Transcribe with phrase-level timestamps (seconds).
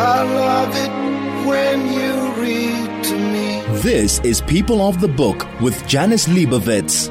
[0.00, 3.80] I love it when you read to me.
[3.80, 7.08] This is People of the Book with Janice Liebowitz.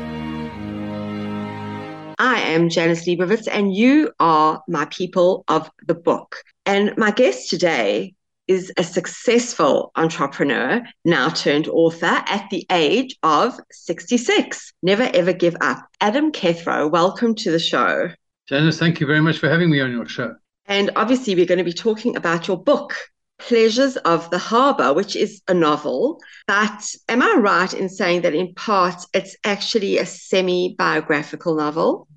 [2.17, 6.37] I am Janice Liebowitz, and you are my people of the book.
[6.65, 8.15] And my guest today
[8.47, 14.71] is a successful entrepreneur, now turned author at the age of 66.
[14.81, 15.85] Never ever give up.
[15.99, 18.11] Adam Kethro, welcome to the show.
[18.47, 20.37] Janice, thank you very much for having me on your show.
[20.67, 22.95] And obviously, we're going to be talking about your book,
[23.39, 26.19] Pleasures of the Harbour, which is a novel.
[26.47, 32.07] But am I right in saying that in part it's actually a semi biographical novel?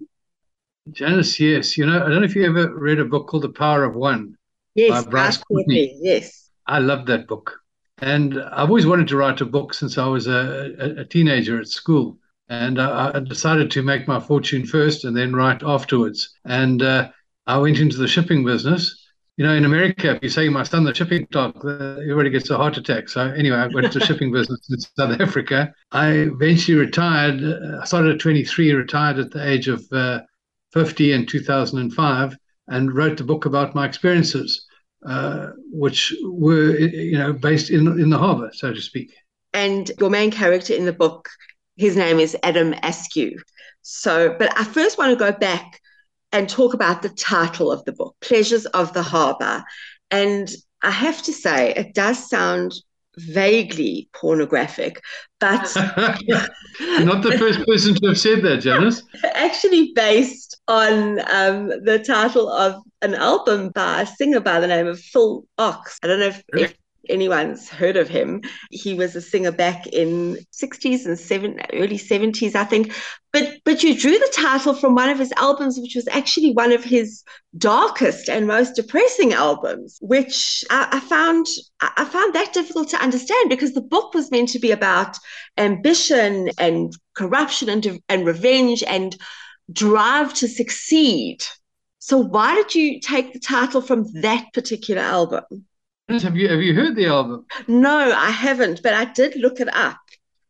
[0.90, 1.78] Janice, yes.
[1.78, 3.94] You know, I don't know if you ever read a book called The Power of
[3.94, 4.36] One
[4.74, 5.96] Yes, by Bryce absolutely.
[6.00, 6.50] Yes.
[6.66, 7.58] I love that book.
[7.98, 11.60] And I've always wanted to write a book since I was a, a, a teenager
[11.60, 12.18] at school.
[12.48, 16.34] And I, I, decided to make my fortune first and then write afterwards.
[16.44, 17.10] And uh,
[17.50, 18.96] I went into the shipping business.
[19.36, 22.56] You know, in America, if you say my son the shipping clerk, everybody gets a
[22.56, 23.08] heart attack.
[23.08, 25.72] So anyway, I went into shipping business in South Africa.
[25.92, 27.42] I eventually retired.
[27.80, 30.20] I started at 23, retired at the age of uh,
[30.72, 32.36] 50 in 2005,
[32.68, 34.66] and wrote the book about my experiences
[35.06, 39.12] uh, which were you know based in in the harbour, so to speak.
[39.52, 41.28] And your main character in the book,
[41.76, 43.40] his name is Adam Askew.
[43.82, 45.80] So, but I first want to go back
[46.32, 49.64] and talk about the title of the book, Pleasures of the Harbour.
[50.10, 50.50] And
[50.82, 52.74] I have to say, it does sound
[53.16, 55.00] vaguely pornographic,
[55.40, 59.02] but not the first person to have said that, Janice.
[59.34, 64.86] Actually, based on um, the title of an album by a singer by the name
[64.86, 65.98] of Phil Ochs.
[66.02, 66.74] I don't know if, if
[67.10, 68.42] anyone's heard of him.
[68.70, 72.94] He was a singer back in 60s and seven, early 70s, I think.
[73.32, 76.72] But but you drew the title from one of his albums, which was actually one
[76.72, 77.22] of his
[77.56, 81.46] darkest and most depressing albums, which I, I found
[81.80, 85.16] I found that difficult to understand because the book was meant to be about
[85.58, 89.16] ambition and corruption and, and revenge and
[89.72, 91.44] drive to succeed.
[92.00, 95.66] So why did you take the title from that particular album?
[96.18, 97.46] Have you have you heard the album?
[97.68, 99.98] No, I haven't, but I did look it up.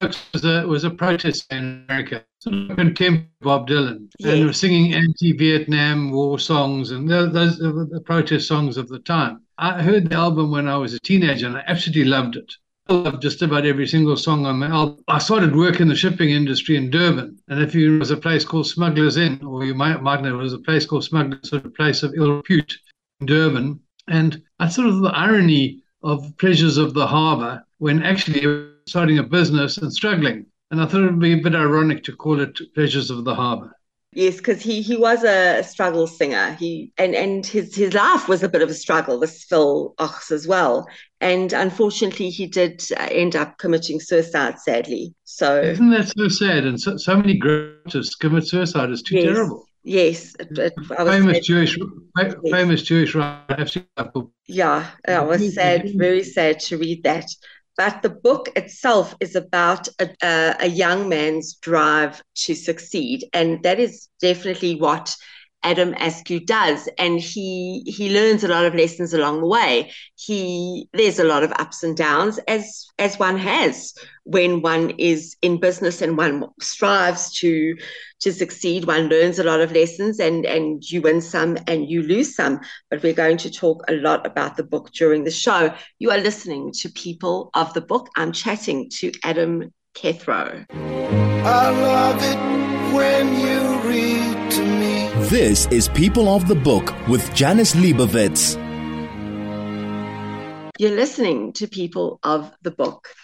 [0.01, 4.33] It was a, it was a protest in America, contemporary Bob Dylan, yes.
[4.33, 9.43] and were singing anti-Vietnam war songs and those the protest songs of the time.
[9.59, 12.51] I heard the album when I was a teenager, and I absolutely loved it.
[12.89, 15.05] I loved just about every single song on the album.
[15.09, 18.47] I started work in the shipping industry in Durban, and if you was a place
[18.47, 21.59] called Smugglers Inn, or you might might know it was a place called Smugglers, Inn
[21.59, 22.75] a place of ill repute
[23.21, 28.71] in Durban and I sort of the irony of pleasures of the harbour when actually
[28.87, 30.47] starting a business and struggling.
[30.71, 33.35] And I thought it would be a bit ironic to call it pleasures of the
[33.35, 33.75] harbour.
[34.13, 36.55] Yes, because he he was a struggle singer.
[36.55, 39.21] He and and his his life was a bit of a struggle.
[39.21, 40.89] This Phil Ochs as well,
[41.21, 44.59] and unfortunately, he did end up committing suicide.
[44.59, 46.67] Sadly, so isn't that so sad?
[46.67, 48.91] And so, so many greats commit suicide.
[48.91, 49.27] It's too yes.
[49.27, 49.65] terrible.
[49.83, 51.43] Yes, it, it, famous sad.
[51.45, 51.79] Jewish,
[52.19, 52.35] yes.
[52.51, 53.67] famous Jewish writer.
[54.47, 57.27] Yeah, I was sad, very sad to read that.
[57.77, 63.63] But the book itself is about a, a, a young man's drive to succeed, and
[63.63, 65.17] that is definitely what
[65.63, 69.93] Adam Askew does, and he he learns a lot of lessons along the way.
[70.17, 73.95] He there's a lot of ups and downs as as one has
[74.25, 77.77] when one is in business and one strives to
[78.21, 78.87] to succeed.
[78.87, 82.61] One learns a lot of lessons, and and you win some and you lose some.
[82.89, 85.75] But we're going to talk a lot about the book during the show.
[85.99, 88.09] You are listening to People of the Book.
[88.17, 90.65] I'm chatting to Adam Kethro.
[90.73, 92.70] I love it
[95.31, 98.57] This is People of the Book with Janice Liebowitz.
[100.77, 103.15] You're listening to People of the Book.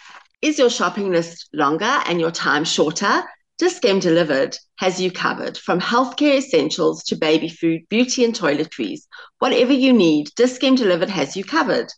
[0.41, 3.23] Is your shopping list longer and your time shorter?
[3.57, 9.01] Dis-Chem Delivered has you covered from healthcare essentials to baby food, beauty and toiletries.
[9.39, 11.91] Whatever you need, Dis-Chem Delivered has you covered.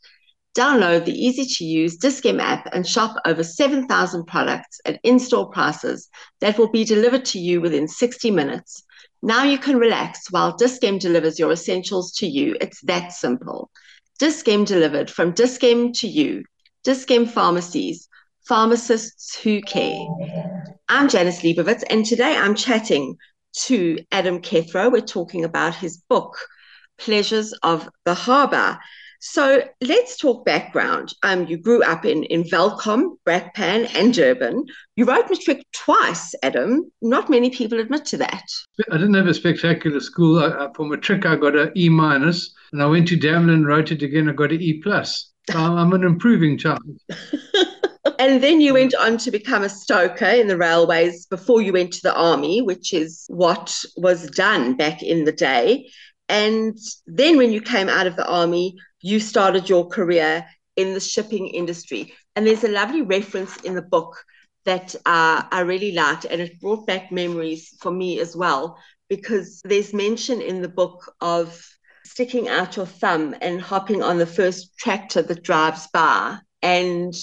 [0.57, 5.51] Download the easy to use Dis-Chem app and shop over 7,000 products at in store
[5.51, 6.09] prices
[6.41, 8.85] that will be delivered to you within 60 minutes.
[9.21, 12.55] Now you can relax while Dis-Chem delivers your essentials to you.
[12.61, 13.69] It's that simple.
[14.17, 16.45] Dis-Chem delivered from Dis-Chem to you.
[16.85, 18.07] Dis-Chem pharmacies,
[18.47, 19.99] pharmacists who care.
[20.87, 23.17] I'm Janice Liebowitz, and today I'm chatting
[23.63, 24.89] to Adam Kethro.
[24.89, 26.37] We're talking about his book,
[26.97, 28.79] Pleasures of the Harbour.
[29.19, 31.13] So let's talk background.
[31.23, 34.65] Um, you grew up in, in Welkom, Brakpan, and Durban.
[34.95, 36.89] You wrote matric twice, Adam.
[37.01, 38.45] Not many people admit to that.
[38.89, 40.39] I didn't have a spectacular school.
[40.39, 44.01] I, for matric, I got an E minus, and I went to Damelin, wrote it
[44.01, 45.31] again, I got an E plus.
[45.51, 46.79] So I'm an improving child.
[48.19, 51.91] and then you went on to become a stoker in the railways before you went
[51.93, 55.89] to the army, which is what was done back in the day.
[56.29, 56.77] And
[57.07, 61.47] then when you came out of the army, you started your career in the shipping
[61.47, 62.13] industry.
[62.35, 64.23] And there's a lovely reference in the book
[64.65, 69.61] that uh, I really liked, and it brought back memories for me as well, because
[69.63, 71.65] there's mention in the book of
[72.05, 76.37] sticking out your thumb and hopping on the first tractor that drives by.
[76.61, 77.15] And,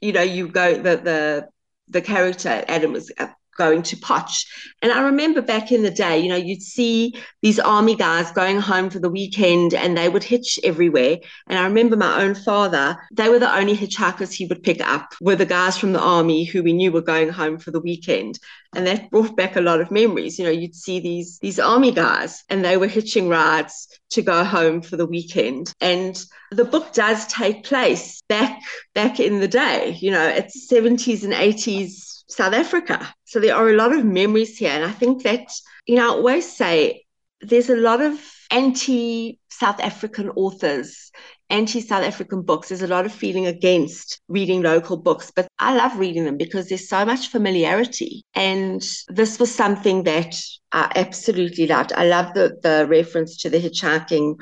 [0.00, 1.48] you know, you go, the, the,
[1.88, 3.12] the character, Adam, was
[3.60, 4.46] going to Potch.
[4.80, 8.58] And I remember back in the day, you know, you'd see these army guys going
[8.58, 11.18] home for the weekend and they would hitch everywhere.
[11.46, 15.12] And I remember my own father, they were the only hitchhikers he would pick up
[15.20, 18.38] were the guys from the army who we knew were going home for the weekend.
[18.74, 20.38] And that brought back a lot of memories.
[20.38, 24.44] You know, you'd see these these army guys and they were hitching rides to go
[24.44, 25.74] home for the weekend.
[25.80, 26.16] And
[26.50, 28.60] the book does take place back
[28.94, 33.12] back in the day, you know, it's 70s and 80s South Africa.
[33.24, 34.70] So there are a lot of memories here.
[34.70, 35.52] And I think that,
[35.86, 37.04] you know, I always say
[37.40, 41.10] there's a lot of anti South African authors,
[41.48, 42.68] anti South African books.
[42.68, 46.68] There's a lot of feeling against reading local books, but I love reading them because
[46.68, 48.22] there's so much familiarity.
[48.34, 50.36] And this was something that
[50.72, 51.92] I absolutely loved.
[51.92, 54.36] I love the, the reference to the hitchhiking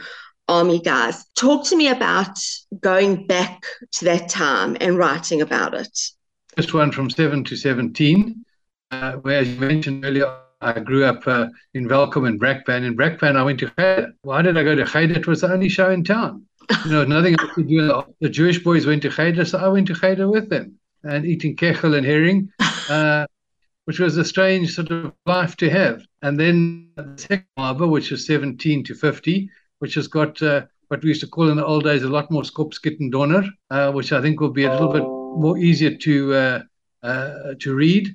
[0.46, 1.25] army guys.
[1.37, 2.38] Talk to me about
[2.81, 5.99] going back to that time and writing about it
[6.58, 8.44] first one from 7 to 17,
[8.90, 12.84] uh, where, as you mentioned earlier, I grew up uh, in Welkom and Brakpan.
[12.84, 14.12] In Brakpan, I went to Cheder.
[14.22, 15.14] Why did I go to Cheder?
[15.14, 16.46] It was the only show in town.
[16.84, 18.02] You know, nothing else to do.
[18.20, 21.55] The Jewish boys went to Cheder, so I went to Cheder with them and eating
[21.55, 22.50] kichel and herring,
[22.90, 23.26] uh,
[23.84, 26.02] which was a strange sort of life to have.
[26.22, 31.05] And then the second harbor, which is 17 to 50, which has got uh, what
[31.05, 33.93] we used to call in the old days a lot more skopskit and donor, uh,
[33.93, 36.62] which I think will be a little bit more easier to uh,
[37.02, 38.14] uh, to read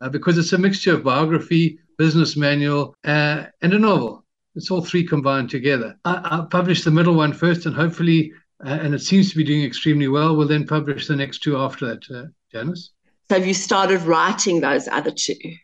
[0.00, 4.24] uh, because it's a mixture of biography, business manual, uh, and a novel.
[4.54, 5.96] It's all three combined together.
[6.04, 8.32] I, I published the middle one first, and hopefully,
[8.64, 10.36] uh, and it seems to be doing extremely well.
[10.36, 12.90] We'll then publish the next two after that, uh, Janice.
[13.28, 15.56] So have you started writing those other two?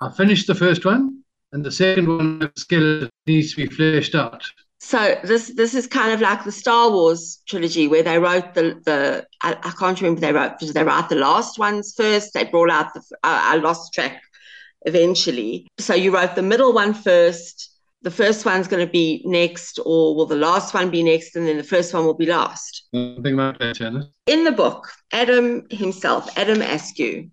[0.00, 1.22] I finished the first one,
[1.52, 4.44] and the second one skeleton needs to be fleshed out.
[4.84, 8.78] So this this is kind of like the Star Wars trilogy where they wrote the
[8.84, 12.34] the I, I can't remember they wrote did they write the last ones first?
[12.34, 14.22] They brought out the I, I lost track
[14.82, 15.66] eventually.
[15.78, 17.70] So you wrote the middle one first.
[18.02, 21.48] The first one's going to be next or will the last one be next and
[21.48, 22.86] then the first one will be last.
[22.94, 24.04] Something like that Janice.
[24.26, 27.30] in the book Adam himself Adam Askew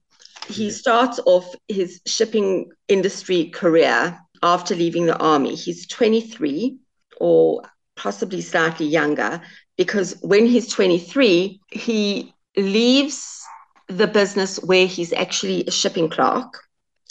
[0.48, 5.56] he starts off his shipping industry career after leaving the army.
[5.56, 6.78] He's 23
[7.22, 7.62] or
[7.96, 9.42] possibly slightly younger,
[9.78, 13.42] because when he's 23, he leaves
[13.88, 16.52] the business where he's actually a shipping clerk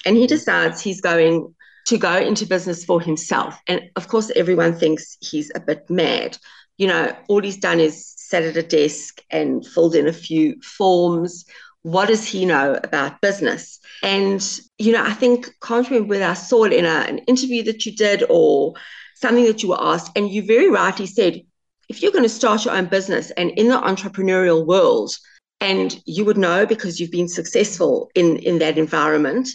[0.04, 1.54] and he decides he's going
[1.86, 3.58] to go into business for himself.
[3.66, 6.36] And of course, everyone thinks he's a bit mad.
[6.78, 10.60] You know, all he's done is sat at a desk and filled in a few
[10.62, 11.44] forms.
[11.82, 13.80] What does he know about business?
[14.02, 14.42] And,
[14.78, 17.84] you know, I think, can't remember whether I saw it in a, an interview that
[17.84, 18.74] you did or
[19.20, 21.43] something that you were asked, and you very rightly said,
[21.88, 25.12] if you're going to start your own business and in the entrepreneurial world,
[25.61, 29.49] and you would know because you've been successful in, in that environment,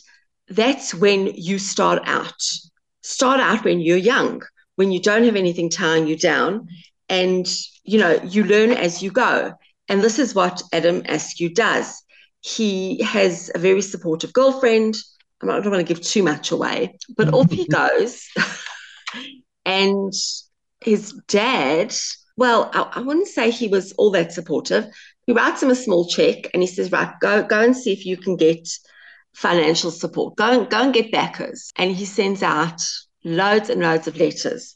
[0.50, 2.40] that's when you start out.
[3.02, 4.44] Start out when you're young,
[4.76, 6.68] when you don't have anything tying you down,
[7.10, 7.48] and
[7.84, 9.54] you know, you learn as you go.
[9.88, 12.02] And this is what Adam Askew does.
[12.42, 14.98] He has a very supportive girlfriend.
[15.42, 18.28] I'm not, I don't want to give too much away, but off he goes.
[19.66, 20.14] And
[20.82, 21.94] his dad,
[22.38, 24.86] well, I, I wouldn't say he was all that supportive.
[25.26, 28.06] He writes him a small check and he says, right, go, go and see if
[28.06, 28.68] you can get
[29.34, 30.36] financial support.
[30.36, 31.72] Go and, go and get backers.
[31.76, 32.82] And he sends out
[33.24, 34.76] loads and loads of letters.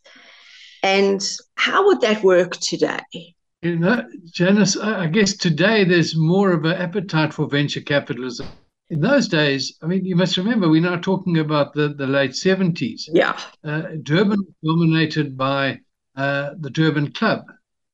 [0.82, 1.22] And
[1.56, 3.36] how would that work today?
[3.62, 8.48] You know, Janice, I guess today there's more of an appetite for venture capitalism
[8.90, 12.32] in those days, I mean, you must remember we're now talking about the, the late
[12.32, 13.04] 70s.
[13.12, 13.40] Yeah.
[13.64, 15.80] Uh, Durban dominated by
[16.16, 17.46] uh, the Durban Club.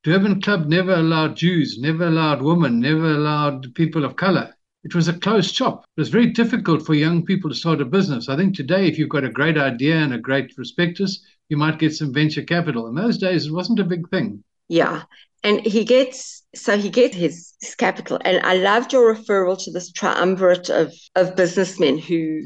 [0.04, 4.54] Durban Club never allowed Jews, never allowed women, never allowed people of color.
[4.84, 5.86] It was a closed shop.
[5.98, 8.30] It was very difficult for young people to start a business.
[8.30, 11.80] I think today, if you've got a great idea and a great prospectus, you might
[11.80, 12.88] get some venture capital.
[12.88, 14.44] In those days, it wasn't a big thing.
[14.70, 15.04] Yeah.
[15.46, 18.20] And he gets so he gets his, his capital.
[18.26, 22.42] And I loved your referral to this triumvirate of of businessmen who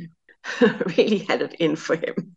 [0.97, 2.35] really had it in for him.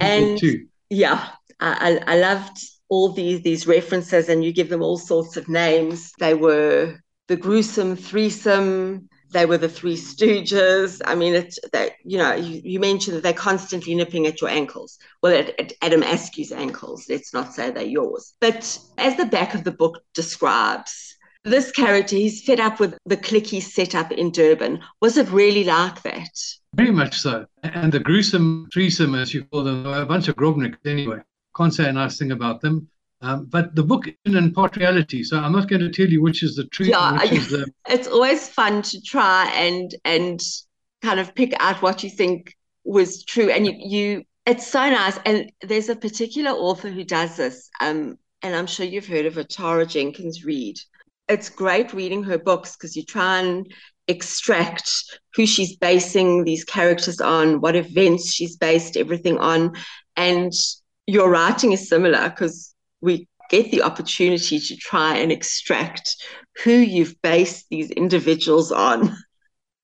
[0.00, 0.40] And
[0.88, 1.28] yeah,
[1.60, 6.12] I, I loved all these these references, and you give them all sorts of names.
[6.18, 6.98] They were
[7.28, 9.08] the gruesome threesome.
[9.32, 11.00] They were the Three Stooges.
[11.04, 14.50] I mean, it's that you know you, you, mentioned that they're constantly nipping at your
[14.50, 14.98] ankles.
[15.22, 17.06] Well, at, at Adam Askew's ankles.
[17.08, 18.34] Let's not say they're yours.
[18.40, 23.16] But as the back of the book describes, this character, he's fed up with the
[23.16, 24.80] clicky setup in Durban.
[25.00, 26.30] Was it really like that?
[26.74, 27.46] Very much so.
[27.62, 31.18] And the gruesome threesome, as you call them, a bunch of grobnicks anyway.
[31.56, 32.88] Can't say a nice thing about them.
[33.22, 36.42] Um, but the book in part reality, so I'm not going to tell you which
[36.42, 36.88] is the truth.
[36.88, 37.70] Yeah, the...
[37.88, 40.40] it's always fun to try and and
[41.02, 45.18] kind of pick out what you think was true, and you, you it's so nice.
[45.26, 49.34] And there's a particular author who does this, um, and I'm sure you've heard of
[49.34, 50.78] her, Tara Jenkins Reid.
[51.28, 53.70] It's great reading her books because you try and
[54.08, 54.90] extract
[55.36, 59.74] who she's basing these characters on, what events she's based everything on,
[60.16, 60.52] and
[61.06, 62.69] your writing is similar because
[63.00, 66.16] we get the opportunity to try and extract
[66.64, 69.16] who you've based these individuals on.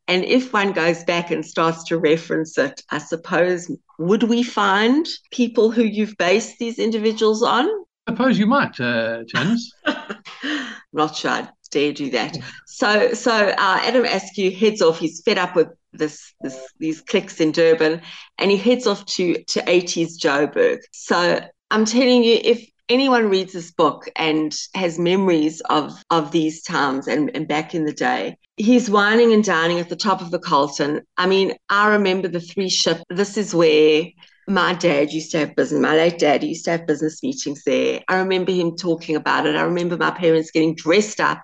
[0.09, 5.07] And if one goes back and starts to reference it, I suppose, would we find
[5.33, 7.69] people who you've based these individuals on?
[8.07, 9.73] I suppose you might, uh, Janice.
[10.93, 12.39] Not sure I'd dare do that.
[12.67, 15.01] So, so uh, Adam Askew heads off.
[15.01, 18.01] He's fed up with this, this these clicks in Durban,
[18.39, 20.79] and he heads off to to 80s Joburg.
[20.93, 26.63] So I'm telling you, if anyone reads this book and has memories of of these
[26.63, 30.31] times and, and back in the day, he's wining and dining at the top of
[30.31, 31.03] the Carlton.
[31.17, 33.03] I mean, I remember the three ship.
[33.11, 34.05] This is where
[34.49, 38.01] my dad used to have business, my late dad used to have business meetings there.
[38.09, 39.57] I remember him talking about it.
[39.57, 41.43] I remember my parents getting dressed up.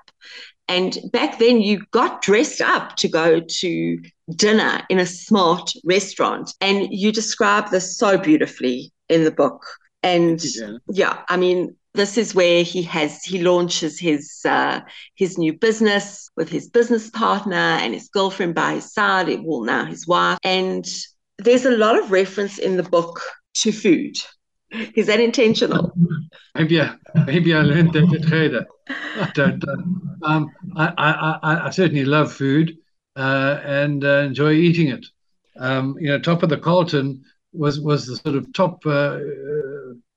[0.68, 3.99] And back then, you got dressed up to go to
[4.37, 6.54] dinner in a smart restaurant.
[6.61, 9.66] And you describe this so beautifully in the book.
[10.02, 10.42] And
[10.88, 14.80] yeah, I mean, this is where he has he launches his uh,
[15.14, 19.28] his new business with his business partner and his girlfriend by his side.
[19.44, 20.87] Well, now his wife, and
[21.38, 23.21] there's a lot of reference in the book
[23.54, 24.16] to food.
[24.94, 25.92] Is that intentional?
[26.54, 28.66] Maybe, I, maybe I learned that at Reda.
[28.88, 29.85] I don't know.
[30.23, 30.92] Um, I,
[31.42, 32.76] I, I, certainly love food
[33.16, 35.06] uh, and uh, enjoy eating it.
[35.59, 39.18] Um, you know, top of the Carlton was was the sort of top uh,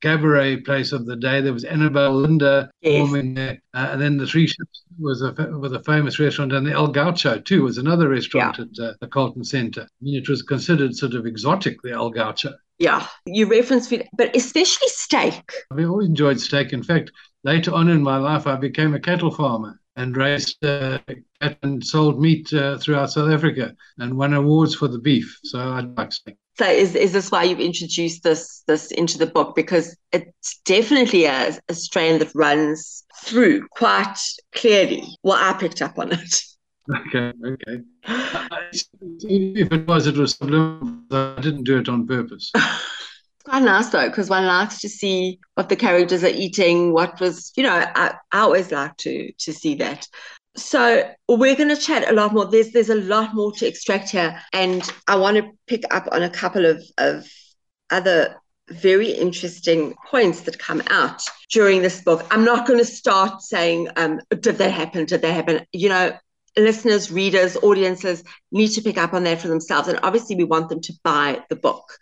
[0.02, 1.42] cabaret place of the day.
[1.42, 3.00] There was Annabel Linder yes.
[3.00, 6.66] forming there, uh, and then the Three Ships was a was a famous restaurant, and
[6.66, 8.66] the El Gaucho too was another restaurant yeah.
[8.86, 9.84] at uh, the Carlton Centre.
[9.84, 12.54] I mean, it was considered sort of exotic, the El Gaucho.
[12.78, 15.50] Yeah, you reference food, but especially steak.
[15.72, 16.74] I've always enjoyed steak.
[16.74, 17.12] In fact,
[17.44, 21.00] later on in my life, I became a cattle farmer and raised uh,
[21.62, 25.40] and sold meat uh, throughout South Africa and won awards for the beef.
[25.44, 26.36] So I like steak.
[26.58, 29.56] So is, is this why you've introduced this this into the book?
[29.56, 34.18] Because it's definitely a, a strand that runs through quite
[34.54, 35.04] clearly.
[35.22, 36.42] Well, I picked up on it.
[37.08, 37.82] Okay, okay.
[39.24, 41.02] if it was, it was subliminal.
[41.12, 42.52] I didn't do it on purpose.
[43.46, 46.94] quite nice though, because one likes to see what the characters are eating.
[46.94, 50.08] What was, you know, I, I always like to to see that.
[50.58, 52.46] So we're going to chat a lot more.
[52.46, 56.24] There's there's a lot more to extract here, and I want to pick up on
[56.24, 57.28] a couple of of
[57.90, 58.36] other
[58.70, 61.22] very interesting points that come out
[61.52, 62.26] during this book.
[62.32, 65.06] I'm not going to start saying, um, did that happen?
[65.06, 65.66] Did that happen?
[65.72, 66.18] You know,
[66.58, 70.70] listeners, readers, audiences need to pick up on that for themselves, and obviously we want
[70.70, 71.98] them to buy the book.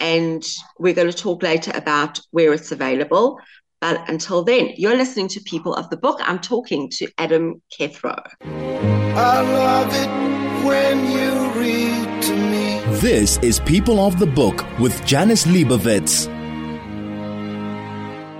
[0.00, 0.42] And
[0.78, 3.38] we're going to talk later about where it's available.
[3.80, 6.20] But until then, you're listening to People of the Book.
[6.22, 8.14] I'm talking to Adam Kethro.
[8.42, 12.98] I love it when you read to me.
[12.98, 16.26] This is People of the Book with Janice Liebowitz.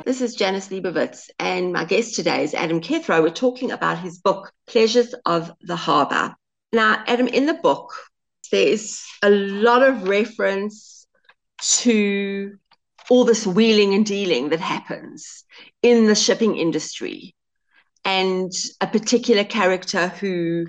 [0.05, 3.23] This is Janice Liebowitz, and my guest today is Adam Kethro.
[3.23, 6.35] We're talking about his book, Pleasures of the Harbour.
[6.75, 7.95] Now, Adam, in the book,
[8.53, 11.07] there is a lot of reference
[11.63, 12.59] to
[13.11, 15.45] all this wheeling and dealing that happens
[15.83, 17.35] in the shipping industry
[18.05, 20.67] and a particular character who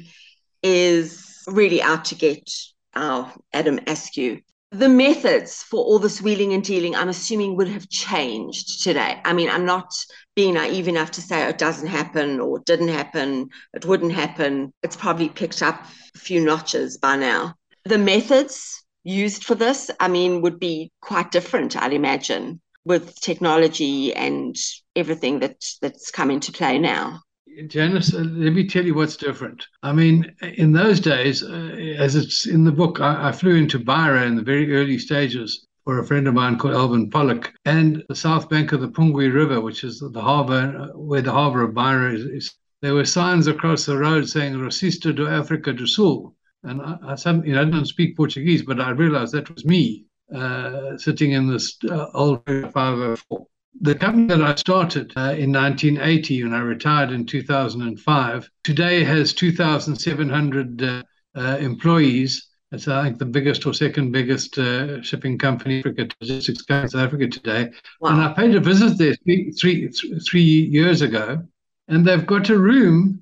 [0.64, 2.50] is really out to get
[2.96, 4.42] our Adam Askew.
[4.72, 9.22] The methods for all this wheeling and dealing, I'm assuming, would have changed today.
[9.24, 9.94] I mean, I'm not
[10.36, 14.74] being naive enough to say it doesn't happen or it didn't happen, it wouldn't happen.
[14.82, 17.56] It's probably picked up a few notches by now.
[17.86, 22.62] The methods used for this, I mean, would be quite different, I'd imagine.
[22.84, 24.55] with technology and
[24.96, 27.22] everything that that's come into play now?
[27.67, 29.65] Janice, uh, let me tell you what's different.
[29.84, 33.77] I mean, in those days, uh, as it's in the book, I, I, flew into
[33.77, 38.03] Beira in the very early stages for a friend of mine called Alvin Pollock, and
[38.08, 41.63] the south bank of the Pungwe River, which is the harbor uh, where the harbor
[41.63, 42.53] of Beira is, is.
[42.81, 47.15] There were signs across the road saying "Resisto do Africa do Sul," and I, I,
[47.15, 51.32] some, you know, I didn't speak Portuguese, but I realized that was me uh, sitting
[51.32, 53.48] in this uh, old 504
[53.80, 59.34] the company that I started uh, in 1980 when I retired in 2005 today has
[59.34, 61.03] 2,700 uh,
[61.36, 62.48] uh, employees.
[62.72, 66.89] It's, I think, the biggest or second biggest uh, shipping company, Africa, logistics company in
[66.89, 67.70] South Africa today.
[68.00, 68.12] Wow.
[68.12, 71.41] And I paid a visit there three, three, three years ago,
[71.88, 73.22] and they've got a room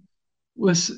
[0.56, 0.92] with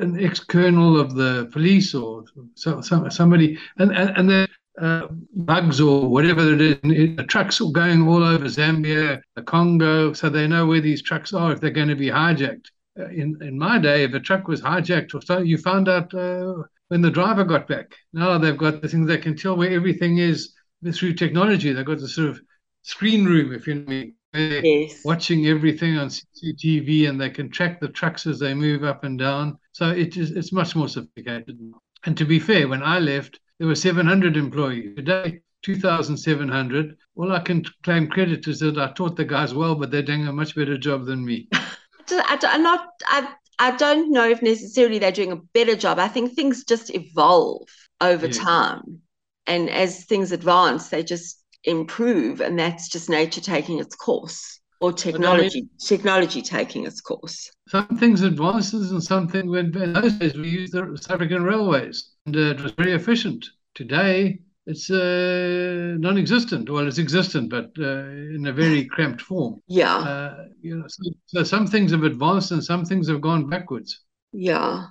[0.00, 4.48] an ex-colonel of the police or so, somebody, and, and, and they're
[4.80, 6.76] uh, bugs or whatever it is.
[7.16, 11.34] The trucks are going all over Zambia, the Congo, so they know where these trucks
[11.34, 12.66] are if they're going to be hijacked.
[12.98, 16.12] Uh, in in my day, if a truck was hijacked or so, you found out
[16.14, 16.54] uh,
[16.88, 17.94] when the driver got back.
[18.12, 20.54] Now they've got the things they can tell where everything is
[20.94, 21.72] through technology.
[21.72, 22.40] They've got the sort of
[22.82, 25.04] screen room, if you know yes.
[25.04, 29.18] watching everything on CCTV, and they can track the trucks as they move up and
[29.18, 29.58] down.
[29.72, 31.58] So it is it's much more sophisticated.
[32.04, 34.96] And to be fair, when I left, there were 700 employees.
[34.96, 36.96] Today, 2,700.
[37.16, 40.26] All I can claim credit is that I taught the guys well, but they're doing
[40.26, 41.48] a much better job than me.
[42.10, 42.88] I, am not.
[43.06, 45.98] I, I don't know if necessarily they're doing a better job.
[45.98, 47.68] I think things just evolve
[48.00, 49.02] over time,
[49.46, 54.92] and as things advance, they just improve, and that's just nature taking its course or
[54.92, 57.50] technology I mean, technology taking its course.
[57.68, 62.12] Some things advances and something when in those days we used the South African railways
[62.26, 63.46] and uh, it was very efficient.
[63.74, 66.70] Today it's uh, non-existent.
[66.70, 68.04] Well, it's existent, but uh,
[68.36, 69.60] in a very cramped form.
[69.66, 69.96] Yeah.
[69.96, 74.00] Uh, you know, so, so, some things have advanced and some things have gone backwards.
[74.32, 74.86] Yeah.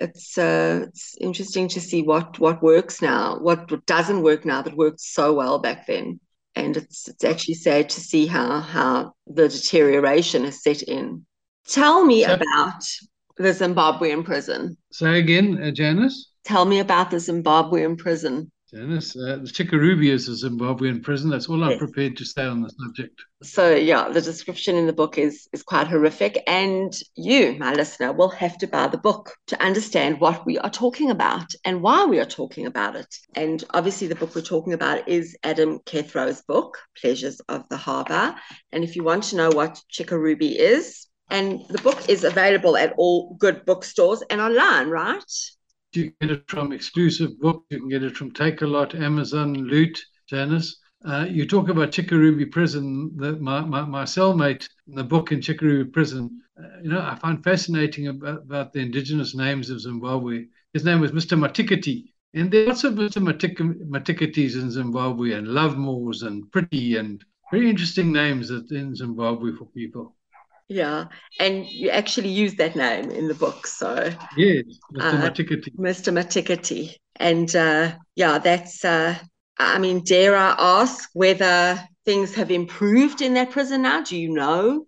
[0.00, 4.76] It's uh, it's interesting to see what what works now, what doesn't work now that
[4.76, 6.20] worked so well back then
[6.56, 11.24] and it's it's actually sad to see how how the deterioration has set in.
[11.66, 12.82] Tell me so, about
[13.36, 14.76] the Zimbabwean prison.
[14.90, 16.30] Say again, uh, Janice.
[16.44, 18.50] Tell me about the Zimbabwean prison.
[18.72, 21.28] Janice, uh, the Chikurubi is a Zimbabwean prison.
[21.28, 23.20] That's all I'm prepared to say on the subject.
[23.42, 28.12] So yeah, the description in the book is is quite horrific, and you, my listener,
[28.12, 32.04] will have to buy the book to understand what we are talking about and why
[32.04, 33.12] we are talking about it.
[33.34, 38.36] And obviously, the book we're talking about is Adam Kethro's book, Pleasures of the Harbour.
[38.70, 42.94] And if you want to know what Chikurubi is, and the book is available at
[42.98, 45.32] all good bookstores and online, right?
[45.92, 47.64] You can get it from Exclusive Book.
[47.70, 50.76] You can get it from Takealot, Amazon, Loot, Janice.
[51.04, 53.10] Uh, you talk about Chikurubi Prison.
[53.16, 57.16] The, my, my, my cellmate in the book in Chikurubi Prison, uh, you know, I
[57.16, 60.44] find fascinating about, about, the indigenous names of Zimbabwe.
[60.74, 61.36] His name was Mr.
[61.36, 62.04] Matikiti.
[62.34, 63.20] And there are lots of Mr.
[63.20, 70.14] Matik- in Zimbabwe and Lovemores and Pretty and very interesting names in Zimbabwe for people.
[70.70, 71.06] Yeah,
[71.40, 73.66] and you actually use that name in the book.
[73.66, 75.00] So yes, Mr.
[75.00, 75.76] Uh, Matikiti.
[75.76, 76.12] Mr.
[76.12, 78.84] Matikiti, and uh, yeah, that's.
[78.84, 79.16] Uh,
[79.58, 84.02] I mean, dare I ask whether things have improved in that prison now?
[84.02, 84.86] Do you know?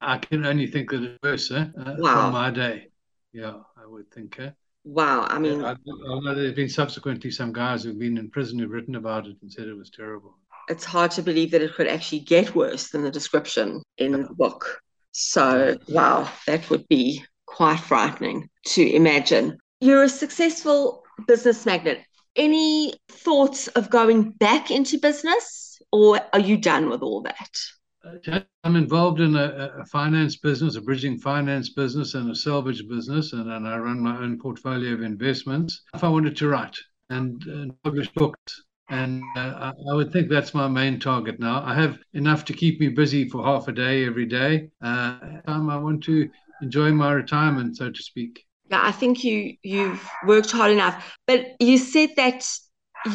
[0.00, 1.66] I can only think that it's worse eh?
[1.76, 2.14] uh, wow.
[2.14, 2.86] from my day.
[3.32, 4.38] Yeah, I would think.
[4.38, 4.50] Eh?
[4.84, 8.70] Wow, I mean, I, I there's been subsequently some guys who've been in prison who've
[8.70, 10.36] written about it and said it was terrible.
[10.68, 14.34] It's hard to believe that it could actually get worse than the description in the
[14.34, 14.80] book.
[15.12, 19.58] So, wow, that would be quite frightening to imagine.
[19.80, 22.00] You're a successful business magnet.
[22.36, 27.50] Any thoughts of going back into business, or are you done with all that?
[28.64, 33.34] I'm involved in a, a, finance business, a bridging finance business, and a salvage business,
[33.34, 35.82] and, and I run my own portfolio of investments.
[35.94, 36.76] If I wanted to write
[37.10, 41.62] and, and publish books, and uh, I would think that's my main target now.
[41.64, 44.70] I have enough to keep me busy for half a day every day.
[44.82, 46.28] Uh, I want to
[46.62, 48.44] enjoy my retirement, so to speak.
[48.70, 51.16] Yeah, I think you you've worked hard enough.
[51.26, 52.46] But you said that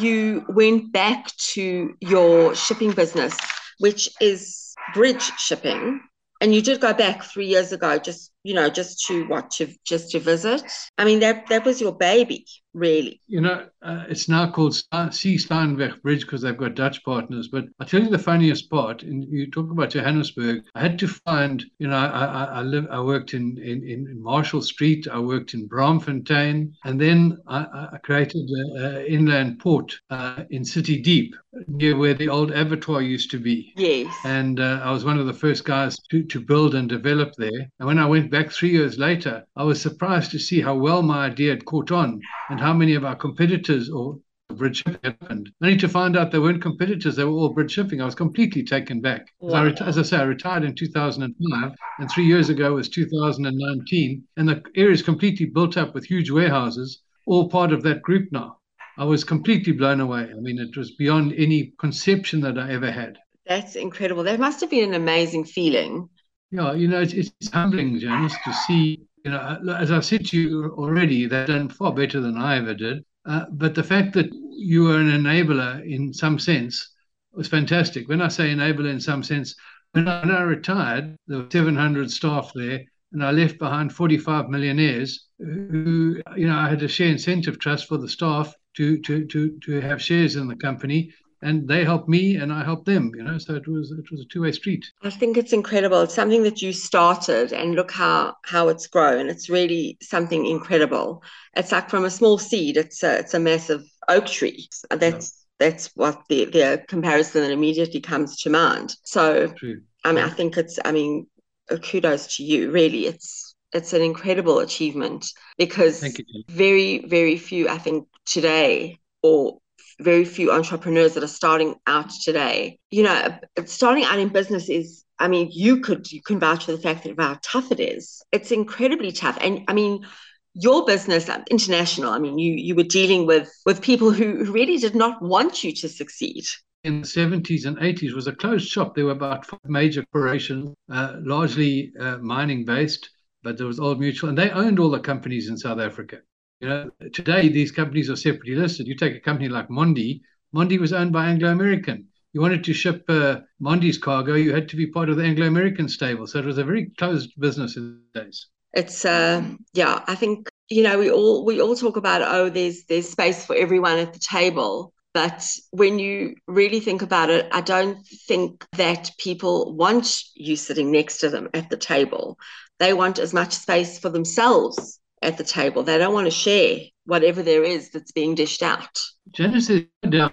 [0.00, 3.36] you went back to your shipping business,
[3.78, 6.00] which is bridge shipping
[6.40, 9.66] and you did go back three years ago just you know just to what to
[9.84, 10.62] just to visit
[10.98, 12.44] i mean that that was your baby
[12.76, 13.20] really.
[13.26, 15.36] You know, uh, it's now called C.
[15.36, 17.48] Steinweg Bridge because they've got Dutch partners.
[17.48, 19.02] But I'll tell you the funniest part.
[19.02, 20.62] And you talk about Johannesburg.
[20.74, 24.22] I had to find, you know, I, I, I live, I worked in, in, in
[24.22, 30.44] Marshall Street, I worked in Braamfontein, and then I, I created an inland port uh,
[30.50, 31.34] in City Deep
[31.68, 33.72] near where the old abattoir used to be.
[33.76, 34.14] Yes.
[34.24, 37.70] And uh, I was one of the first guys to, to build and develop there.
[37.78, 41.02] And when I went back three years later, I was surprised to see how well
[41.02, 42.20] my idea had caught on
[42.50, 44.18] and how many of our competitors or
[44.54, 45.50] bridge shipping happened.
[45.62, 48.00] Only to find out they weren't competitors, they were all bridge shipping.
[48.00, 49.28] I was completely taken back.
[49.40, 49.66] Wow.
[49.66, 54.48] I as I say, I retired in 2005, and three years ago was 2019, and
[54.48, 58.58] the area is completely built up with huge warehouses, all part of that group now.
[58.98, 60.22] I was completely blown away.
[60.22, 63.18] I mean, it was beyond any conception that I ever had.
[63.46, 64.24] That's incredible.
[64.24, 66.08] That must have been an amazing feeling.
[66.50, 70.40] Yeah, you know, it's, it's humbling, Janice, to see, you know, as I've said to
[70.40, 73.04] you already, they've done far better than I ever did.
[73.24, 76.94] Uh, but the fact that you were an enabler in some sense
[77.32, 78.08] was fantastic.
[78.08, 79.54] When I say enabler in some sense,
[79.92, 82.80] when I, when I retired, there were 700 staff there,
[83.12, 87.88] and I left behind 45 millionaires who, you know, I had a share incentive trust
[87.88, 92.08] for the staff to to to to have shares in the company and they helped
[92.08, 93.38] me and I helped them, you know.
[93.38, 94.84] So it was it was a two way street.
[95.02, 96.00] I think it's incredible.
[96.02, 99.28] It's something that you started and look how how it's grown.
[99.28, 101.22] It's really something incredible.
[101.54, 104.68] It's like from a small seed, it's a it's a massive oak tree.
[104.90, 105.68] That's yeah.
[105.68, 108.94] that's what the the comparison that immediately comes to mind.
[109.04, 109.82] So True.
[110.04, 111.26] I mean I think it's I mean
[111.68, 112.70] kudos to you.
[112.70, 115.26] Really it's it's an incredible achievement
[115.58, 116.02] because
[116.48, 119.58] very very few I think today or
[120.00, 122.78] very few entrepreneurs that are starting out today.
[122.90, 126.72] You know, starting out in business is, I mean, you could you can vouch for
[126.72, 128.22] the fact that of how tough it is.
[128.32, 130.06] It's incredibly tough, and I mean,
[130.54, 132.12] your business uh, international.
[132.12, 135.72] I mean, you you were dealing with with people who really did not want you
[135.72, 136.44] to succeed.
[136.84, 138.94] In the 70s and 80s was a closed shop.
[138.94, 143.10] There were about five major corporations, uh, largely uh, mining based,
[143.42, 146.20] but there was Old Mutual, and they owned all the companies in South Africa.
[146.60, 148.86] You know, today these companies are separately listed.
[148.86, 150.20] You take a company like Mondi.
[150.54, 152.08] Mondi was owned by Anglo American.
[152.32, 155.46] You wanted to ship uh, Mondi's cargo, you had to be part of the Anglo
[155.46, 156.26] American stable.
[156.26, 158.46] So it was a very closed business in the days.
[158.72, 159.42] It's uh,
[159.72, 160.04] yeah.
[160.06, 163.56] I think you know we all we all talk about oh, there's there's space for
[163.56, 164.92] everyone at the table.
[165.14, 170.90] But when you really think about it, I don't think that people want you sitting
[170.90, 172.38] next to them at the table.
[172.78, 175.82] They want as much space for themselves at the table.
[175.82, 178.98] They don't want to share whatever there is that's being dished out.
[179.32, 179.84] Genesis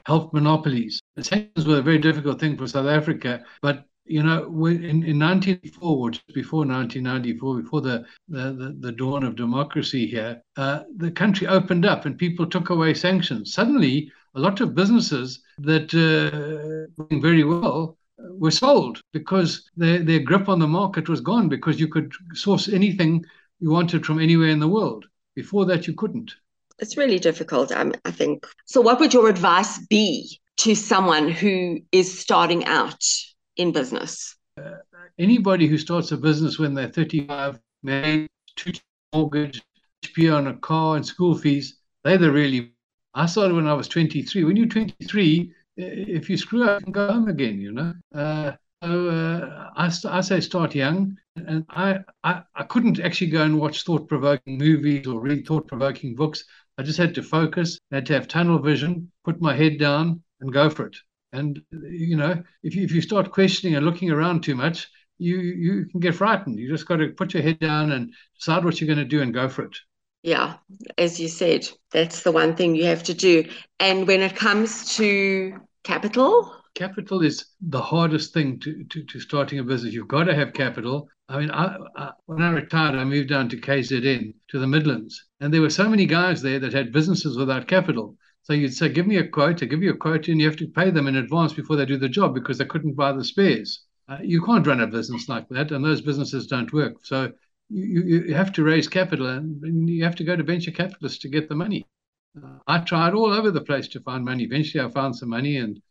[0.05, 1.01] health monopolies.
[1.19, 6.11] Sanctions were a very difficult thing for South Africa, but you know, in, in 1994,
[6.11, 11.85] just before 1994, before the, the, the, dawn of democracy here, uh, the country opened
[11.85, 13.53] up and people took away sanctions.
[13.53, 20.19] Suddenly, a lot of businesses that uh, doing very well were sold because their, their
[20.19, 23.23] grip on the market was gone because you could source anything
[23.63, 25.05] you wanted from anywhere in the world.
[25.35, 26.35] Before that, you couldn't.
[26.79, 28.45] It's really difficult, um, I think.
[28.65, 33.01] So, what would your advice be to someone who is starting out
[33.55, 34.35] in business?
[34.61, 34.79] Uh,
[35.17, 38.73] anybody who starts a business when they're 35, married, two
[39.13, 39.61] mortgage,
[40.03, 42.73] HP on a car, and school fees, they're the really.
[43.13, 44.43] I started when I was 23.
[44.43, 47.93] When you're 23, if you screw up, you can go home again, you know.
[48.13, 48.51] Uh,
[48.83, 53.59] so uh, I, I say start young, and I, I, I couldn't actually go and
[53.59, 56.43] watch thought provoking movies or read thought provoking books.
[56.77, 60.23] I just had to focus, I had to have tunnel vision, put my head down,
[60.41, 60.97] and go for it.
[61.31, 65.37] And you know, if you, if you start questioning and looking around too much, you
[65.37, 66.59] you can get frightened.
[66.59, 69.21] You just got to put your head down and decide what you're going to do
[69.21, 69.75] and go for it.
[70.21, 70.55] Yeah,
[70.97, 73.45] as you said, that's the one thing you have to do.
[73.79, 79.59] And when it comes to capital, capital is the hardest thing to, to, to starting
[79.59, 79.93] a business.
[79.93, 81.09] You've got to have capital.
[81.29, 85.25] I mean, I, I, when I retired, I moved down to KZN, to the Midlands,
[85.39, 88.17] and there were so many guys there that had businesses without capital.
[88.43, 90.57] So you'd say, give me a quote, I give you a quote, and you have
[90.57, 93.23] to pay them in advance before they do the job because they couldn't buy the
[93.23, 93.83] spares.
[94.09, 96.97] Uh, you can't run a business like that, and those businesses don't work.
[97.03, 97.31] So
[97.69, 101.29] you, you have to raise capital, and you have to go to venture capitalists to
[101.29, 101.85] get the money.
[102.37, 104.43] Uh, I tried all over the place to find money.
[104.43, 105.81] Eventually, I found some money, and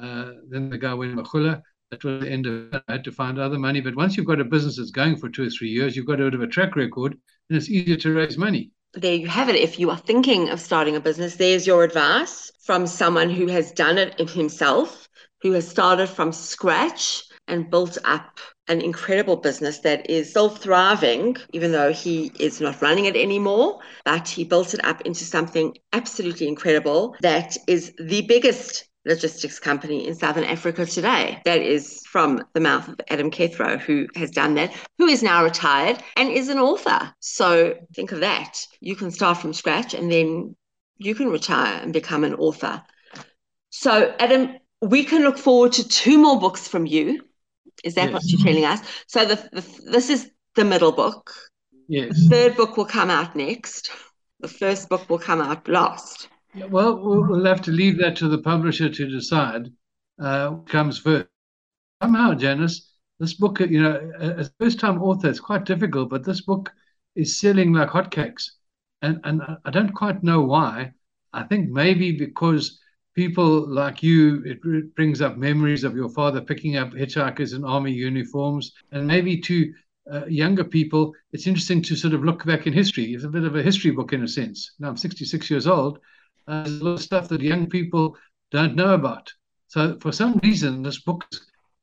[0.00, 1.62] uh, then the guy went Makula.
[1.90, 2.82] That was the end of it.
[2.88, 3.80] I had to find other money.
[3.80, 6.20] But once you've got a business that's going for two or three years, you've got
[6.20, 7.12] a bit of a track record,
[7.48, 8.70] and it's easier to raise money.
[8.94, 9.56] There you have it.
[9.56, 13.72] If you are thinking of starting a business, there's your advice from someone who has
[13.72, 15.08] done it himself,
[15.42, 21.36] who has started from scratch and built up an incredible business that is still thriving,
[21.52, 23.80] even though he is not running it anymore.
[24.04, 30.06] But he built it up into something absolutely incredible that is the biggest logistics company
[30.06, 31.40] in Southern Africa today.
[31.44, 35.42] That is from the mouth of Adam Kethro, who has done that, who is now
[35.42, 37.12] retired and is an author.
[37.20, 38.60] So think of that.
[38.80, 40.54] You can start from scratch and then
[40.98, 42.82] you can retire and become an author.
[43.70, 47.22] So, Adam, we can look forward to two more books from you.
[47.82, 48.12] Is that yes.
[48.12, 48.80] what you're telling us?
[49.06, 51.32] So, the, the, this is the middle book.
[51.88, 52.08] Yes.
[52.10, 53.90] The third book will come out next.
[54.40, 56.28] The first book will come out last.
[56.54, 59.72] Well, we'll have to leave that to the publisher to decide
[60.18, 61.28] uh, comes first.
[62.02, 66.40] Somehow, Janice, this book, you know, as a first-time author, it's quite difficult, but this
[66.40, 66.72] book
[67.14, 68.50] is selling like hotcakes,
[69.02, 70.92] and and I don't quite know why.
[71.32, 72.80] I think maybe because
[73.14, 77.92] people like you, it brings up memories of your father picking up hitchhikers in army
[77.92, 79.72] uniforms, and maybe to
[80.10, 83.12] uh, younger people, it's interesting to sort of look back in history.
[83.14, 84.72] It's a bit of a history book in a sense.
[84.78, 86.00] Now I'm 66 years old,
[86.50, 88.16] uh, there's a lot of stuff that young people
[88.50, 89.32] don't know about.
[89.68, 91.24] So for some reason, this book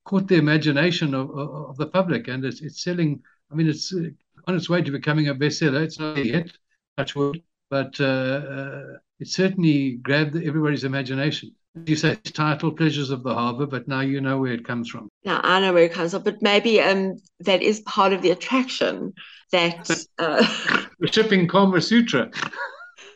[0.04, 3.22] caught the imagination of, of, of the public, and it's, it's selling.
[3.52, 4.10] I mean, it's uh,
[4.48, 5.84] on its way to becoming a bestseller.
[5.84, 6.52] It's not yet,
[6.98, 8.84] touch wood, but uh, uh,
[9.20, 11.56] it certainly grabbed everybody's imagination.
[11.86, 14.90] You say it's title "Pleasures of the Harbour," but now you know where it comes
[14.90, 15.08] from.
[15.24, 18.32] Now I know where it comes from, but maybe um, that is part of the
[18.32, 19.14] attraction.
[19.52, 20.46] That uh...
[21.00, 22.32] the shipping Kama Sutra.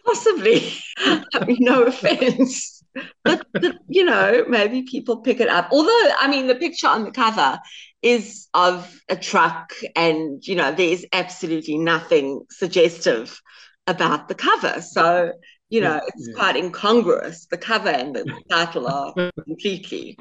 [0.05, 0.73] Possibly.
[0.97, 2.83] I mean, no offense.
[3.23, 5.69] But, but, you know, maybe people pick it up.
[5.71, 7.59] Although, I mean, the picture on the cover
[8.01, 13.39] is of a truck, and, you know, there's absolutely nothing suggestive
[13.87, 14.81] about the cover.
[14.81, 15.31] So,
[15.69, 16.35] you know, it's yeah.
[16.35, 17.45] quite incongruous.
[17.45, 19.13] The cover and the title are
[19.45, 20.17] completely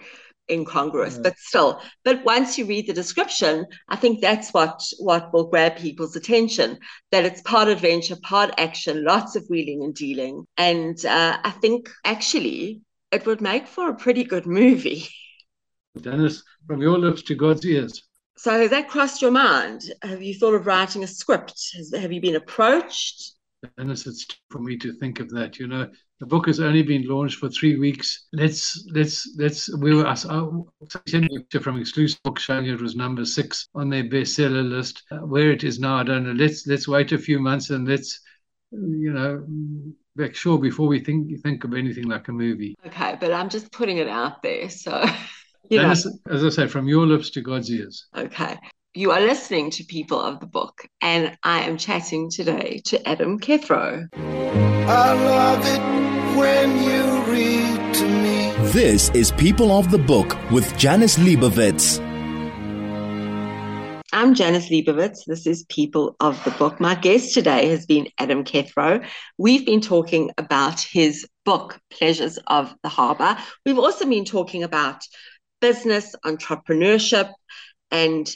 [0.50, 1.18] incongruous.
[1.18, 5.76] But still but once you read the description i think that's what what will grab
[5.76, 6.78] people's attention
[7.10, 10.46] that it's part adventure part action lots of wheeling and dealing.
[10.56, 15.08] And uh, i think actually it would make for a pretty good movie.
[16.00, 18.02] Janice from your lips to god's ears.
[18.36, 19.82] So has that crossed your mind?
[20.02, 21.60] Have you thought of writing a script?
[21.76, 23.32] Has, have you been approached
[23.78, 25.58] Janice, it's for me to think of that.
[25.58, 28.26] You know, the book has only been launched for three weeks.
[28.32, 30.50] Let's let's let's we were us uh,
[31.60, 35.02] from exclusive book showing it was number six on their bestseller list.
[35.10, 36.32] Uh, where it is now, I don't know.
[36.32, 38.20] Let's let's wait a few months and let's
[38.70, 39.44] you know
[40.16, 42.74] make sure before we think think of anything like a movie.
[42.86, 45.04] Okay, but I'm just putting it out there, so.
[45.68, 45.90] You know.
[45.90, 48.08] as I say, from your lips to God's ears.
[48.16, 48.58] Okay.
[48.92, 53.38] You are listening to People of the Book, and I am chatting today to Adam
[53.38, 54.08] Kethro.
[54.12, 58.52] I love it when you read to me.
[58.72, 62.00] This is People of the Book with Janice Liebowitz.
[64.12, 65.24] I'm Janice Liebowitz.
[65.24, 66.80] This is People of the Book.
[66.80, 69.06] My guest today has been Adam Kethro.
[69.38, 73.38] We've been talking about his book, Pleasures of the Harbour.
[73.64, 75.04] We've also been talking about
[75.60, 77.32] business, entrepreneurship,
[77.92, 78.28] and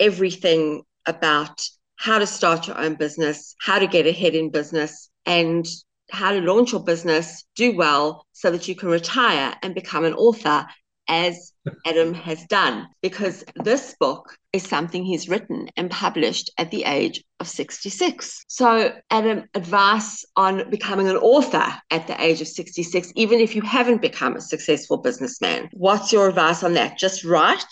[0.00, 5.66] everything about how to start your own business, how to get ahead in business, and
[6.10, 10.14] how to launch your business, do well so that you can retire and become an
[10.14, 10.66] author
[11.08, 11.52] as
[11.86, 17.24] Adam has done, because this book is something he's written and published at the age
[17.40, 18.44] of 66.
[18.46, 23.62] So, Adam, advice on becoming an author at the age of 66, even if you
[23.62, 25.70] haven't become a successful businessman.
[25.72, 26.98] What's your advice on that?
[26.98, 27.64] Just write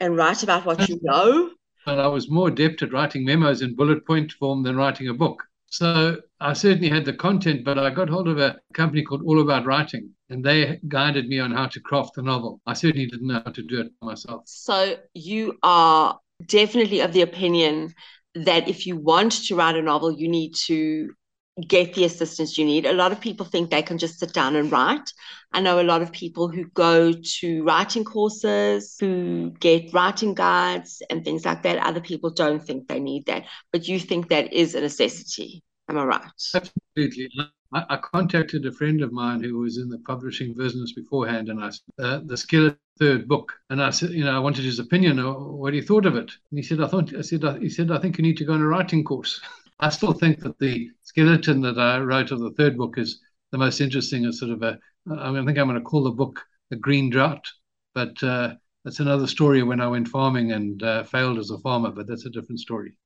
[0.00, 1.50] and write about what you know
[1.84, 5.14] but I was more adept at writing memos in bullet point form than writing a
[5.14, 5.42] book.
[5.66, 9.40] So I certainly had the content, but I got hold of a company called All
[9.40, 12.60] About Writing, and they guided me on how to craft the novel.
[12.66, 14.42] I certainly didn't know how to do it myself.
[14.44, 17.94] So you are definitely of the opinion
[18.34, 21.14] that if you want to write a novel, you need to
[21.60, 22.86] get the assistance you need.
[22.86, 25.12] A lot of people think they can just sit down and write.
[25.52, 31.02] I know a lot of people who go to writing courses, who get writing guides
[31.10, 31.78] and things like that.
[31.78, 35.62] Other people don't think they need that, but you think that is a necessity.
[35.88, 36.30] Am I right?
[36.54, 37.28] Absolutely.
[37.74, 41.62] I, I contacted a friend of mine who was in the publishing business beforehand, and
[41.62, 41.70] I
[42.02, 45.18] uh, the skeleton third book, and I said, you know, I wanted his opinion.
[45.18, 47.98] What he thought of it, and he said, I thought, I said, he said, I
[47.98, 49.40] think you need to go on a writing course.
[49.82, 53.58] I still think that the skeleton that I wrote of the third book is the
[53.58, 54.24] most interesting.
[54.24, 54.78] As sort of a,
[55.10, 56.40] I, mean, I think I'm going to call the book
[56.70, 57.44] "The Green Drought,"
[57.92, 61.90] but uh, that's another story when I went farming and uh, failed as a farmer.
[61.90, 62.96] But that's a different story.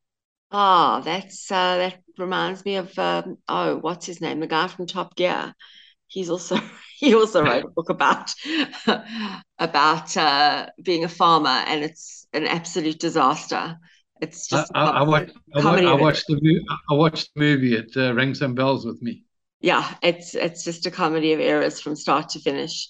[0.53, 4.41] Oh, that's uh, that reminds me of um, oh, what's his name?
[4.41, 5.55] The guy from Top Gear.
[6.09, 6.59] he's also
[6.99, 8.33] he also wrote a book about
[9.59, 13.79] about uh, being a farmer, and it's an absolute disaster.
[14.21, 14.71] It's just.
[14.75, 15.37] I, I, I watched.
[15.55, 16.65] I, I watched the movie.
[16.91, 17.75] I watched the movie.
[17.75, 19.25] It uh, rang some bells with me.
[19.61, 22.89] Yeah, it's it's just a comedy of errors from start to finish.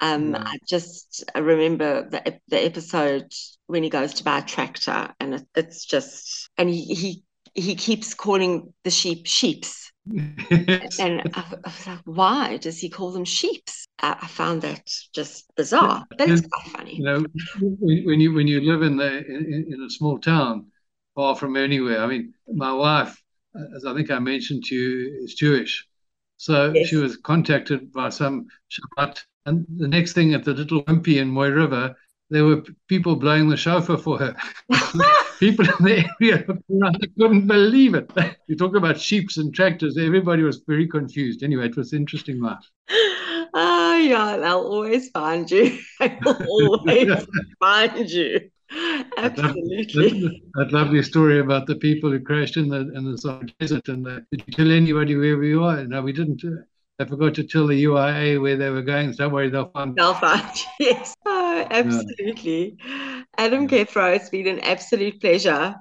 [0.00, 3.32] Um, I just I remember the the episode
[3.66, 7.74] when he goes to buy a tractor, and it, it's just and he he he
[7.74, 9.92] keeps calling the sheep sheeps.
[10.10, 13.86] and I, I, was like, why does he call them sheeps?
[14.00, 16.96] I, I found that just bizarre, but it's quite funny.
[16.96, 17.24] You know,
[17.60, 20.66] when, when you when you live in the in, in, a small town,
[21.14, 22.02] far from anywhere.
[22.02, 23.22] I mean, my wife,
[23.76, 25.86] as I think I mentioned to you, is Jewish,
[26.36, 26.88] so yes.
[26.88, 31.30] she was contacted by some Chabad, and the next thing at the Little Wimpy in
[31.30, 31.94] Mooi River,
[32.30, 34.34] there were people blowing the shofar for her.
[35.38, 36.44] people in the area
[37.18, 38.10] couldn't believe it.
[38.48, 41.42] You talk about sheeps and tractors, everybody was very confused.
[41.42, 42.66] Anyway, it was interesting life.
[43.54, 45.78] Oh, yeah, they'll always find you.
[46.00, 47.26] They'll always
[47.60, 48.50] find you.
[49.16, 50.42] Absolutely.
[50.54, 54.42] That, lovely story about the people who crashed in the in the desert and did
[54.46, 55.84] you tell anybody where we were?
[55.84, 56.42] No, we didn't.
[56.44, 56.62] Uh,
[56.98, 59.12] I forgot to tell the UIA where they were going.
[59.12, 59.96] So don't worry, they'll find.
[59.96, 60.48] They'll find.
[60.78, 61.14] Yes.
[61.52, 62.76] Oh, absolutely.
[62.78, 63.22] Yeah.
[63.36, 65.74] Adam Kethro, it's been an absolute pleasure.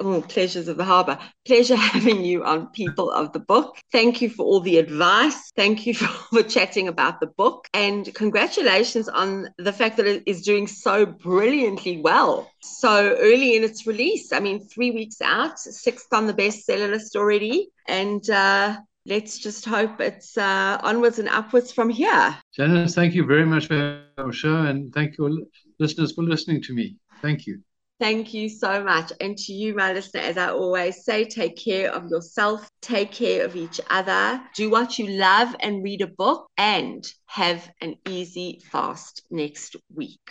[0.00, 1.18] Oh, pleasures of the harbour.
[1.46, 3.76] Pleasure having you on People of the Book.
[3.92, 5.50] Thank you for all the advice.
[5.56, 7.68] Thank you for, for chatting about the book.
[7.72, 12.50] And congratulations on the fact that it is doing so brilliantly well.
[12.60, 14.32] So early in its release.
[14.32, 17.70] I mean, three weeks out, sixth on the bestseller list already.
[17.86, 18.76] And uh,
[19.08, 22.36] let's just hope it's uh, onwards and upwards from here.
[22.54, 25.46] Janice, thank you very much for our show, and thank you,
[25.78, 26.96] listeners, for listening to me.
[27.22, 27.60] Thank you.
[28.00, 29.12] Thank you so much.
[29.20, 33.44] And to you, my listener, as I always say, take care of yourself, take care
[33.44, 38.62] of each other, do what you love, and read a book, and have an easy
[38.70, 40.30] fast next week.